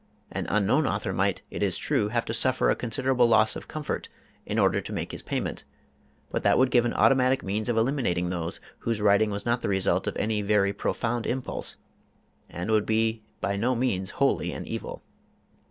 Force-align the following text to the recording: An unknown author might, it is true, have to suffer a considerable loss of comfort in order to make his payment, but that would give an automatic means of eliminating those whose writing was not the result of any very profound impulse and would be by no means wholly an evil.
An 0.31 0.47
unknown 0.49 0.87
author 0.87 1.13
might, 1.13 1.43
it 1.51 1.61
is 1.61 1.77
true, 1.77 2.07
have 2.09 2.25
to 2.25 2.33
suffer 2.33 2.71
a 2.71 2.75
considerable 2.75 3.27
loss 3.27 3.55
of 3.55 3.67
comfort 3.67 4.09
in 4.47 4.57
order 4.57 4.81
to 4.81 4.91
make 4.91 5.11
his 5.11 5.21
payment, 5.21 5.63
but 6.31 6.41
that 6.41 6.57
would 6.57 6.71
give 6.71 6.85
an 6.85 6.93
automatic 6.95 7.43
means 7.43 7.69
of 7.69 7.77
eliminating 7.77 8.31
those 8.31 8.59
whose 8.79 8.99
writing 8.99 9.29
was 9.29 9.45
not 9.45 9.61
the 9.61 9.69
result 9.69 10.07
of 10.07 10.17
any 10.17 10.41
very 10.41 10.73
profound 10.73 11.27
impulse 11.27 11.75
and 12.49 12.71
would 12.71 12.87
be 12.87 13.21
by 13.41 13.55
no 13.55 13.75
means 13.75 14.09
wholly 14.17 14.51
an 14.51 14.65
evil. 14.65 15.03